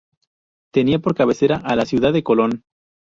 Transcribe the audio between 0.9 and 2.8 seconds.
por cabecera a la ciudad de Colón.